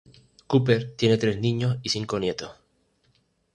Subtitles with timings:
[0.47, 2.49] Cooper tiene tres niños y cinco nietos.